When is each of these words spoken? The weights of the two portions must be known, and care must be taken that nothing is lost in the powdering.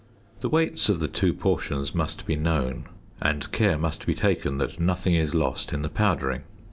The 0.39 0.49
weights 0.49 0.89
of 0.89 0.99
the 0.99 1.07
two 1.07 1.31
portions 1.31 1.93
must 1.93 2.25
be 2.25 2.35
known, 2.35 2.85
and 3.21 3.51
care 3.51 3.77
must 3.77 4.07
be 4.07 4.15
taken 4.15 4.57
that 4.57 4.79
nothing 4.79 5.13
is 5.13 5.35
lost 5.35 5.73
in 5.73 5.83
the 5.83 5.89
powdering. 5.89 6.41